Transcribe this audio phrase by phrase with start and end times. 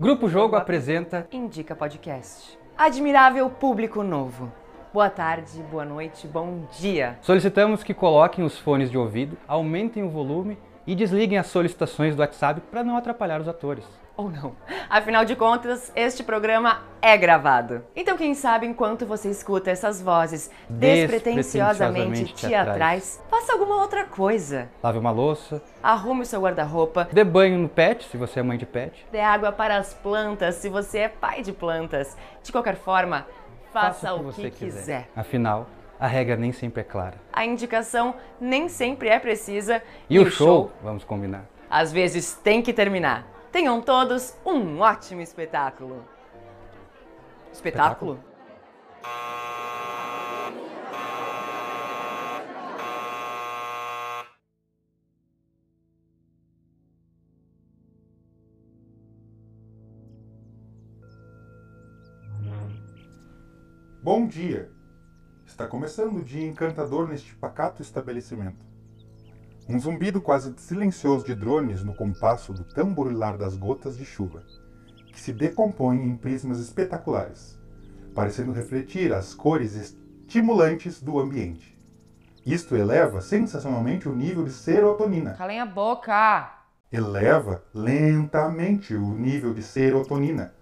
[0.00, 2.56] Grupo Jogo apresenta Indica Podcast.
[2.76, 4.52] Admirável público novo.
[4.94, 7.18] Boa tarde, boa noite, bom dia.
[7.20, 10.56] Solicitamos que coloquem os fones de ouvido, aumentem o volume
[10.86, 13.84] e desliguem as solicitações do WhatsApp para não atrapalhar os atores.
[14.18, 14.56] Ou não.
[14.90, 17.84] Afinal de contas, este programa é gravado.
[17.94, 24.68] Então, quem sabe, enquanto você escuta essas vozes despretensiosamente Despretensiosamente teatrais, faça alguma outra coisa.
[24.82, 28.58] Lave uma louça, Arrume o seu guarda-roupa, dê banho no pet, se você é mãe
[28.58, 29.06] de pet.
[29.12, 32.16] dê água para as plantas se você é pai de plantas.
[32.42, 33.24] De qualquer forma,
[33.72, 35.08] faça, o que, quiser.
[35.14, 35.68] Afinal,
[36.00, 37.14] a regra nem sempre é clara.
[37.32, 41.44] A indicação nem sempre é precisa E, o show, vamos combinar.
[41.70, 43.37] às vezes tem que terminar.
[43.58, 46.04] Tenham todos um ótimo espetáculo.
[47.52, 48.22] Espetáculo?
[64.00, 64.70] Bom dia!
[65.44, 68.67] Está começando o dia encantador neste pacato estabelecimento.
[69.68, 74.42] Um zumbido quase silencioso de drones no compasso do tamborilar das gotas de chuva,
[75.12, 77.58] que se decompõem em prismas espetaculares,
[78.14, 81.76] parecendo refletir as cores estimulantes do ambiente.
[82.46, 85.34] Isto eleva sensacionalmente o nível de serotonina.
[85.34, 86.58] Calem a boca!
[86.90, 90.54] eleva lentamente o nível de serotonina.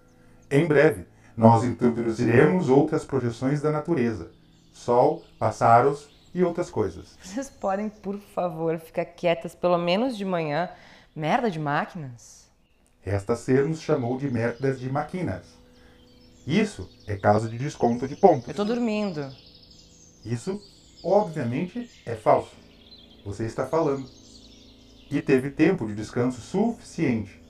[0.51, 4.31] Em breve, nós introduziremos outras projeções da natureza:
[4.73, 7.17] sol, pássaros e outras coisas.
[7.23, 10.69] Vocês podem, por favor, ficar quietas pelo menos de manhã?
[11.15, 12.51] Merda de máquinas.
[13.03, 15.47] Esta ser nos chamou de merdas de máquinas.
[16.47, 18.49] Isso é caso de desconto de pontos.
[18.49, 19.27] Eu tô dormindo.
[20.27, 20.61] Isso,
[21.03, 22.55] obviamente, é falso.
[23.25, 24.07] Você está falando.
[25.11, 27.41] E teve tempo de descanso suficiente,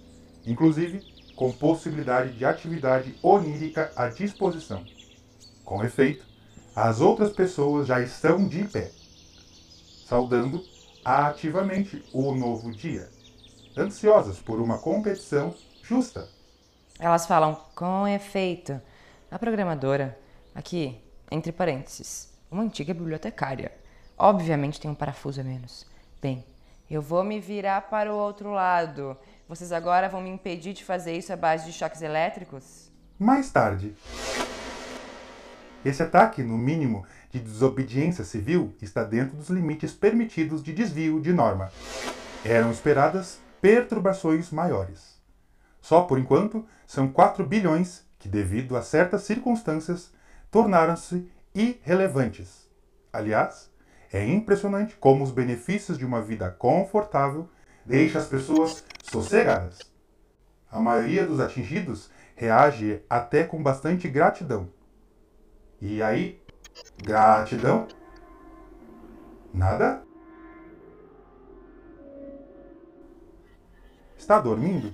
[0.47, 1.03] inclusive
[1.35, 4.85] com possibilidade de atividade onírica à disposição.
[5.65, 6.25] Com efeito,
[6.77, 8.91] as outras pessoas já estão de pé,
[10.07, 10.63] saudando
[11.03, 13.09] ativamente o novo dia,
[13.75, 16.29] ansiosas por uma competição justa.
[17.01, 18.79] Elas falam com efeito.
[19.31, 20.19] A programadora,
[20.55, 21.01] aqui,
[21.31, 23.73] entre parênteses, uma antiga bibliotecária.
[24.19, 25.87] Obviamente tem um parafuso a menos.
[26.21, 26.45] Bem,
[26.91, 29.17] eu vou me virar para o outro lado.
[29.49, 32.91] Vocês agora vão me impedir de fazer isso à base de choques elétricos?
[33.19, 33.95] Mais tarde.
[35.87, 41.33] Esse ataque, no mínimo, de desobediência civil está dentro dos limites permitidos de desvio de
[41.33, 41.71] norma.
[42.45, 45.23] Eram esperadas perturbações maiores.
[45.81, 50.13] Só por enquanto, são 4 bilhões que, devido a certas circunstâncias,
[50.51, 52.69] tornaram-se irrelevantes.
[53.13, 53.71] Aliás,
[54.13, 57.49] é impressionante como os benefícios de uma vida confortável
[57.85, 59.79] deixam as pessoas sossegadas.
[60.69, 64.75] A maioria dos atingidos reage até com bastante gratidão.
[65.81, 66.41] E aí,
[67.03, 67.87] gratidão?
[69.53, 70.03] Nada?
[74.17, 74.91] Está dormindo?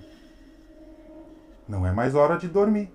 [1.67, 2.93] Não é mais hora de dormir.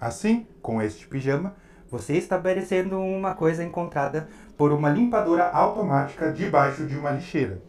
[0.00, 1.54] Assim, com este pijama,
[1.90, 7.62] você está estabelecendo uma coisa encontrada por uma limpadora automática debaixo de uma lixeira.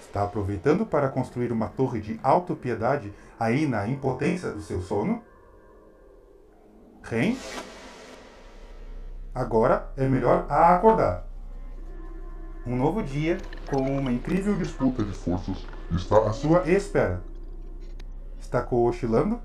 [0.00, 5.22] Está aproveitando para construir uma torre de autopiedade aí na impotência do seu sono?
[7.02, 7.36] Ren?
[9.34, 11.26] Agora é melhor acordar.
[12.64, 17.20] Um novo dia com uma incrível disputa de forças está à sua espera.
[18.40, 19.40] Está cochilando?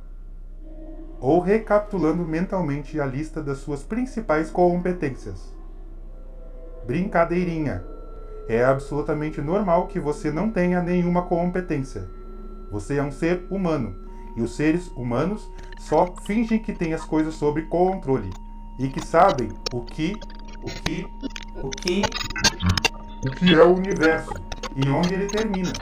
[1.20, 5.52] Ou recapitulando mentalmente a lista das suas principais competências?
[6.86, 7.84] Brincadeirinha.
[8.48, 12.08] É absolutamente normal que você não tenha nenhuma competência.
[12.72, 13.96] Você é um ser humano,
[14.38, 18.30] e os seres humanos só fingem que têm as coisas sob controle
[18.80, 20.18] e que sabem o que,
[20.64, 21.06] o que,
[21.62, 22.02] o que,
[23.28, 24.34] o que é o universo
[24.74, 25.74] e onde ele termina,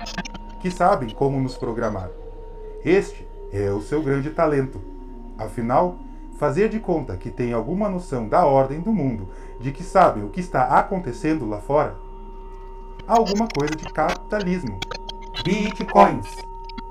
[0.60, 2.10] que sabem como nos programar.
[2.84, 4.82] Este é o seu grande talento.
[5.38, 6.00] Afinal,
[6.40, 9.30] fazer de conta que tem alguma noção da ordem do mundo,
[9.60, 11.96] de que sabem o que está acontecendo lá fora,
[13.08, 14.80] alguma coisa de capitalismo.
[15.44, 16.36] Bitcoins.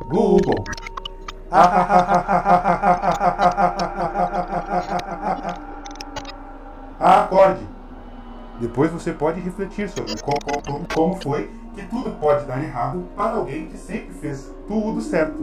[0.08, 0.64] Google.
[6.98, 7.66] Acorde.
[8.58, 10.14] Depois você pode refletir sobre
[10.94, 15.37] como, foi que tudo pode dar errado para alguém que sempre fez tudo certo.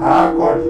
[0.00, 0.68] Acorde.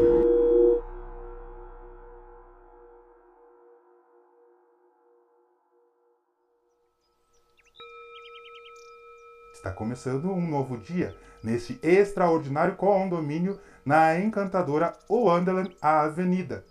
[9.52, 11.14] Está começando um novo dia
[11.44, 16.64] neste extraordinário condomínio na encantadora Wonderland A Avenida.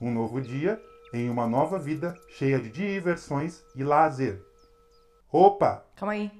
[0.00, 0.80] Um novo dia
[1.12, 4.42] em uma nova vida cheia de diversões e lazer.
[5.32, 5.84] Opa!
[5.96, 6.30] Calma aí.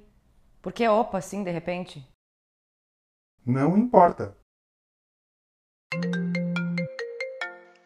[0.62, 2.06] Por que opa assim, de repente?
[3.46, 4.36] Não importa.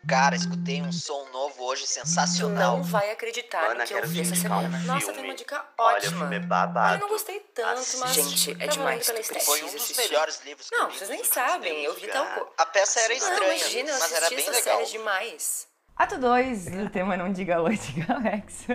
[0.06, 2.76] Cara, escutei um som novo hoje sensacional.
[2.76, 4.84] Não vai acreditar Mana, no que eu vi essa indicar um semana.
[4.84, 6.18] Nossa, tem uma dica Olha, o ótima.
[6.18, 6.96] filme é babado.
[6.96, 7.98] eu não gostei tanto, Assiste.
[8.00, 8.12] mas.
[8.14, 9.06] Gente, é demais.
[9.46, 12.40] Foi um dos melhores livros que eu Não, vocês nem sabem, eu vi tal cara.
[12.44, 14.78] co- A peça era Não, estranha, imagina, eu mas era assisti bem essa legal.
[14.86, 15.68] série demais.
[15.96, 18.66] Ato 2 do tema Não Diga Oi, Diga Alex.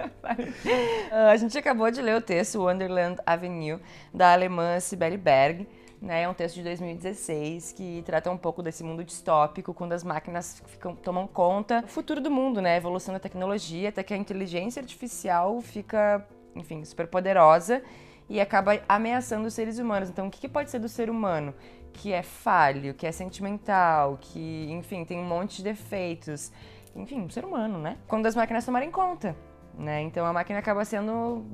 [1.11, 3.77] Ah, a gente acabou de ler o texto Wonderland Avenue,
[4.13, 5.67] da alemã Sibeli Berg.
[6.01, 10.01] Né, é um texto de 2016 que trata um pouco desse mundo distópico, quando as
[10.01, 12.75] máquinas ficam, tomam conta do futuro do mundo, né?
[12.75, 16.25] A evolução da tecnologia, até que a inteligência artificial fica,
[16.55, 17.83] enfim, super poderosa
[18.29, 20.09] e acaba ameaçando os seres humanos.
[20.09, 21.53] Então, o que, que pode ser do ser humano?
[21.91, 26.49] Que é falho, que é sentimental, que, enfim, tem um monte de defeitos.
[26.95, 27.97] Enfim, um ser humano, né?
[28.07, 29.35] Quando as máquinas tomarem conta,
[29.77, 30.01] né?
[30.01, 31.45] Então, a máquina acaba sendo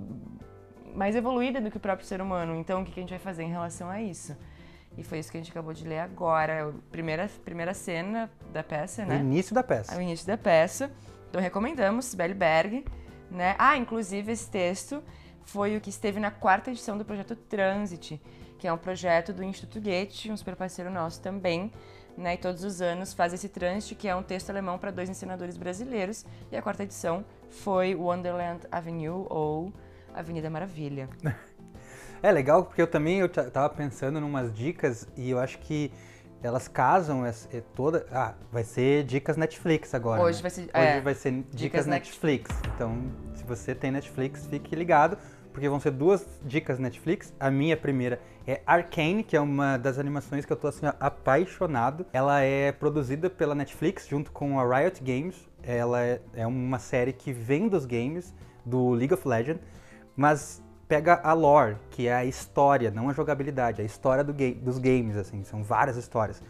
[0.95, 2.55] mais evoluída do que o próprio ser humano.
[2.55, 4.35] Então, o que a gente vai fazer em relação a isso?
[4.97, 6.69] E foi isso que a gente acabou de ler agora.
[6.69, 9.19] A primeira, primeira cena da peça, O né?
[9.19, 9.93] início da peça.
[9.93, 10.89] ao início da peça.
[11.29, 12.85] Então recomendamos, Sibeli Berg,
[13.29, 13.55] né?
[13.59, 15.03] Ah, inclusive esse texto
[15.43, 18.21] foi o que esteve na quarta edição do projeto Transit,
[18.57, 21.71] que é um projeto do Instituto Goethe, um super parceiro nosso também,
[22.17, 22.35] né?
[22.35, 25.57] E todos os anos faz esse Transit, que é um texto alemão para dois ensinadores
[25.57, 26.25] brasileiros.
[26.51, 29.71] E a quarta edição foi Wonderland Avenue ou
[30.13, 31.09] Avenida Maravilha.
[32.23, 35.59] É legal porque eu também eu ta- tava pensando em umas dicas e eu acho
[35.59, 35.91] que
[36.41, 38.07] elas casam essa, é toda.
[38.11, 40.21] Ah, vai ser dicas Netflix agora.
[40.23, 40.41] Hoje né?
[40.41, 42.49] vai ser- Hoje é, vai ser dicas, dicas Netflix.
[42.73, 45.17] Então, se você tem Netflix, fique ligado,
[45.55, 47.33] porque vão ser duas dicas Netflix.
[47.39, 52.05] A minha primeira é Arcane, que é uma das animações que eu tô assim apaixonado.
[52.11, 55.47] Ela é produzida pela Netflix junto com a Riot Games.
[55.63, 58.35] Ela é, é uma série que vem dos games
[58.65, 59.63] do League of Legends,
[60.13, 64.59] mas pega a lore, que é a história, não a jogabilidade, a história do ga-
[64.61, 66.43] dos games, assim, são várias histórias.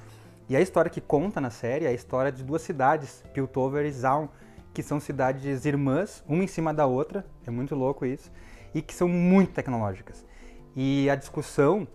[0.49, 3.91] E a história que conta na série é a história de duas cidades, Piltover e
[3.91, 4.27] Zaun,
[4.73, 8.31] que são cidades irmãs, uma em cima da outra, é muito louco isso,
[8.75, 10.23] e que são muito tecnológicas.
[10.75, 11.87] E a discussão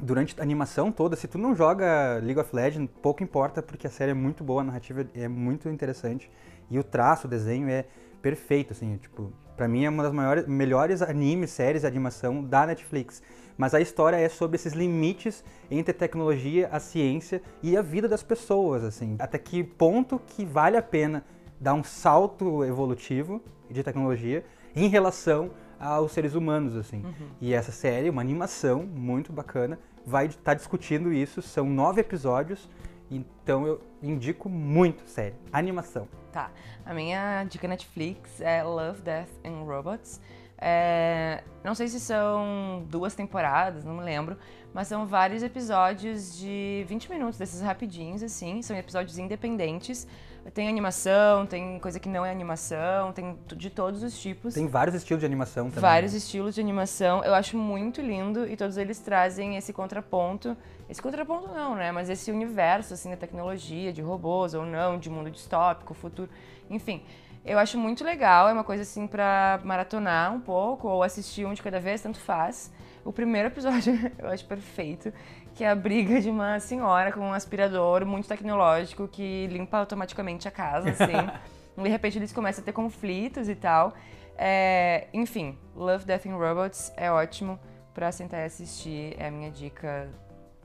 [0.00, 3.90] durante a animação toda, se tu não joga League of Legends, pouco importa, porque a
[3.90, 6.30] série é muito boa, a narrativa é muito interessante,
[6.70, 7.84] e o traço, o desenho é
[8.22, 12.64] perfeito, assim, tipo, pra mim é uma das maiores, melhores animes, séries de animação da
[12.64, 13.22] Netflix.
[13.58, 18.08] Mas a história é sobre esses limites entre a tecnologia, a ciência e a vida
[18.08, 19.16] das pessoas, assim.
[19.18, 21.24] Até que ponto que vale a pena
[21.60, 24.44] dar um salto evolutivo de tecnologia
[24.74, 25.50] em relação
[25.80, 27.02] aos seres humanos, assim.
[27.40, 31.40] E essa série, uma animação muito bacana, vai estar discutindo isso.
[31.40, 32.68] São nove episódios,
[33.10, 35.34] então eu indico muito série.
[35.52, 36.06] Animação.
[36.30, 36.50] Tá.
[36.84, 40.20] A minha dica Netflix é Love, Death and Robots.
[40.60, 44.36] É, não sei se são duas temporadas, não me lembro,
[44.74, 48.60] mas são vários episódios de 20 minutos, desses rapidinhos, assim.
[48.60, 50.06] São episódios independentes.
[50.54, 54.54] Tem animação, tem coisa que não é animação, tem de todos os tipos.
[54.54, 55.80] Tem vários estilos de animação também.
[55.80, 57.22] Vários estilos de animação.
[57.22, 60.56] Eu acho muito lindo e todos eles trazem esse contraponto.
[60.88, 61.92] Esse contraponto não, né?
[61.92, 66.30] Mas esse universo, assim, da tecnologia, de robôs ou não, de mundo distópico, futuro.
[66.70, 67.02] Enfim,
[67.44, 68.48] eu acho muito legal.
[68.48, 72.18] É uma coisa, assim, pra maratonar um pouco ou assistir um de cada vez, tanto
[72.18, 72.72] faz.
[73.04, 75.12] O primeiro episódio eu acho perfeito,
[75.54, 80.46] que é a briga de uma senhora com um aspirador muito tecnológico que limpa automaticamente
[80.46, 81.82] a casa, assim.
[81.82, 83.94] de repente eles começam a ter conflitos e tal.
[84.36, 87.58] É, enfim, Love, Death and Robots é ótimo
[87.92, 90.08] pra sentar e assistir, é a minha dica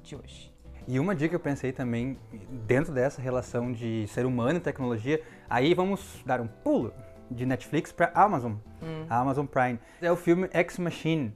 [0.01, 0.54] de hoje.
[0.87, 2.17] E uma dica que eu pensei também,
[2.67, 6.93] dentro dessa relação de ser humano e tecnologia, aí vamos dar um pulo
[7.29, 8.53] de Netflix para Amazon,
[9.09, 9.79] a Amazon Prime.
[9.99, 11.33] É o filme Ex Machine,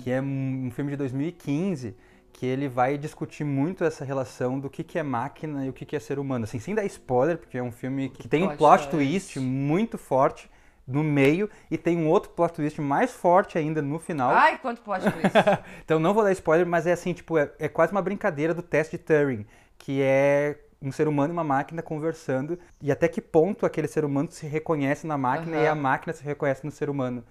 [0.00, 1.94] que é um filme de 2015,
[2.32, 5.84] que ele vai discutir muito essa relação do que, que é máquina e o que,
[5.84, 6.44] que é ser humano.
[6.44, 10.50] Assim, sem dar spoiler, porque é um filme que tem um plot twist muito forte
[10.88, 14.30] no meio e tem um outro plot twist mais forte ainda no final.
[14.30, 15.06] Ai, quanto com isso?
[15.84, 18.62] Então não vou dar spoiler, mas é assim, tipo, é, é quase uma brincadeira do
[18.62, 23.20] teste de Turing, que é um ser humano e uma máquina conversando e até que
[23.20, 25.72] ponto aquele ser humano se reconhece na máquina e Aham.
[25.72, 27.22] a máquina se reconhece no ser humano.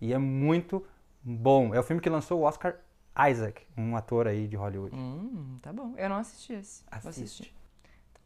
[0.00, 0.84] E é muito
[1.22, 1.74] bom.
[1.74, 2.76] É o filme que lançou o Oscar
[3.30, 4.96] Isaac, um ator aí de Hollywood.
[4.96, 5.92] hum, tá bom.
[5.96, 6.82] Eu não assisti esse.
[6.90, 7.22] Vou Assiste.
[7.24, 7.54] assistir.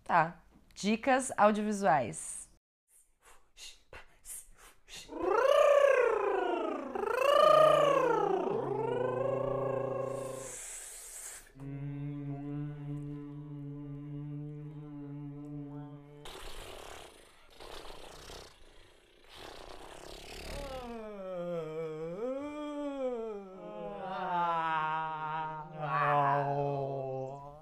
[0.05, 0.37] Tá.
[0.75, 2.48] Dicas audiovisuais.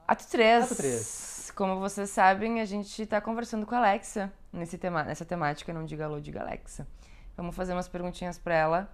[0.06, 0.64] Ato 3.
[0.64, 1.52] Ato 3.
[1.56, 5.84] Como vocês sabem, a gente está conversando com a Alexa nesse tema, nessa temática Não
[5.84, 6.86] Diga Alô, Diga Alexa.
[7.36, 8.88] Vamos fazer umas perguntinhas pra ela.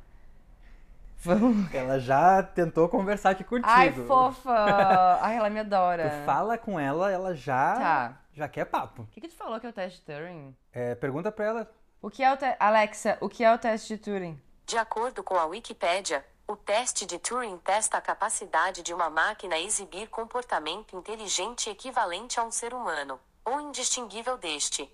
[1.18, 1.72] Vamos.
[1.74, 3.68] Ela já tentou conversar aqui contigo.
[3.70, 5.18] Ai, fofa!
[5.20, 6.10] Ai, ela me adora.
[6.10, 8.16] Tu fala com ela, ela já, Tá.
[8.34, 9.02] já quer papo.
[9.02, 10.56] O que, que tu falou que é o teste de Turing?
[10.72, 11.70] É, pergunta pra ela.
[12.00, 12.44] O que é o te...
[12.58, 14.40] Alexa, o que é o teste de Turing?
[14.66, 19.56] De acordo com a Wikipédia, o teste de Turing testa a capacidade de uma máquina
[19.56, 24.92] exibir comportamento inteligente equivalente a um ser humano, ou indistinguível deste.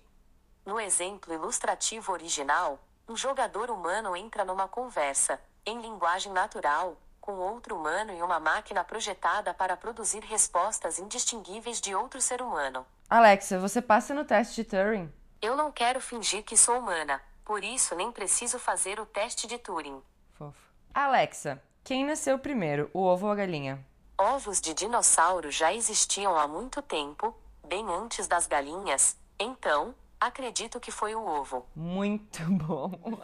[0.63, 2.77] No exemplo ilustrativo original,
[3.09, 8.83] um jogador humano entra numa conversa, em linguagem natural, com outro humano e uma máquina
[8.83, 12.85] projetada para produzir respostas indistinguíveis de outro ser humano.
[13.09, 15.11] Alexa, você passa no teste de Turing?
[15.41, 19.57] Eu não quero fingir que sou humana, por isso nem preciso fazer o teste de
[19.57, 20.03] Turing.
[20.33, 20.69] Fofo.
[20.93, 23.83] Alexa, quem nasceu primeiro, o ovo ou a galinha?
[24.15, 27.35] Ovos de dinossauro já existiam há muito tempo,
[27.65, 31.65] bem antes das galinhas, então, acredito que foi o ovo.
[31.75, 32.91] Muito bom.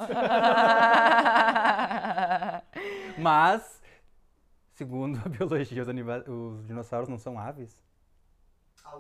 [3.18, 3.82] Mas,
[4.74, 7.75] segundo a biologia, os, anima- os dinossauros não são aves?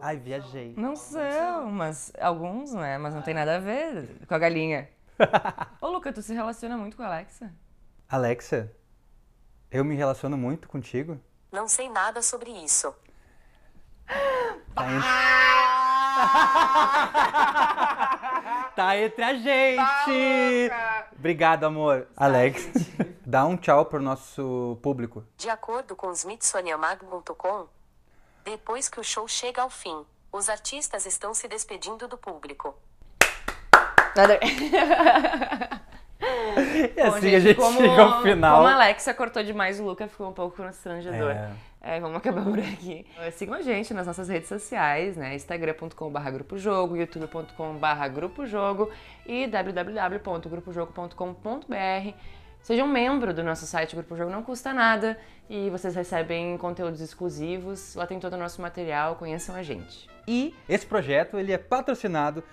[0.01, 0.73] Ai, viajei.
[0.75, 2.97] Não são, mas alguns, né?
[2.97, 4.89] Mas não tem nada a ver com a galinha.
[5.79, 7.53] Ô, Luca, tu se relaciona muito com a Alexa?
[8.09, 8.71] Alexa,
[9.71, 11.19] eu me relaciono muito contigo.
[11.51, 12.93] Não sei nada sobre isso.
[14.73, 14.83] Tá.
[18.75, 20.71] tá entre a gente!
[21.17, 22.07] Obrigado, amor.
[22.15, 22.69] Alex,
[23.25, 25.23] dá um tchau pro nosso público.
[25.37, 27.67] De acordo com smithsonianmag.com,
[28.43, 32.75] depois que o show chega ao fim, os artistas estão se despedindo do público.
[34.15, 34.39] Nada.
[36.95, 38.57] E assim a gente como, chega ao final.
[38.57, 41.31] Como a Alexa cortou demais, o Luca ficou um pouco constrangedor.
[41.31, 41.51] É.
[41.87, 43.05] É, vamos acabar por aqui.
[43.33, 45.35] Sigam a gente nas nossas redes sociais, né?
[45.35, 48.89] instagram.com.br grupojogo, youtube.com.br grupojogo
[49.23, 52.15] e www.grupojogo.com.br.
[52.65, 55.15] Seja um membro do nosso site Grupo Jogo, não custa nada
[55.47, 57.93] e vocês recebem conteúdos exclusivos.
[57.93, 60.09] Lá tem todo o nosso material, conheçam a gente.
[60.27, 62.43] E Esse projeto ele é patrocinado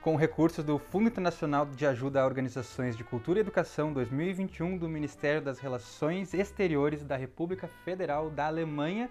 [0.00, 4.88] com recursos do Fundo Internacional de Ajuda a Organizações de Cultura e Educação 2021 do
[4.88, 9.10] Ministério das Relações Exteriores da República Federal da Alemanha,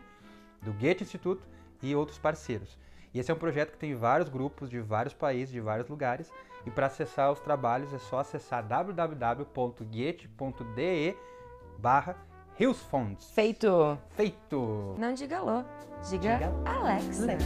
[0.62, 1.48] do Goethe Instituto
[1.81, 2.75] e outros parceiros.
[3.13, 6.31] E esse é um projeto que tem vários grupos de vários países, de vários lugares,
[6.65, 9.46] e para acessar os trabalhos é só acessar www.goethe.de
[11.77, 12.15] barra
[13.34, 13.98] feito!
[14.10, 14.96] Feito!
[14.98, 15.63] Não diga alô,
[16.10, 17.38] diga, Diga Alexa.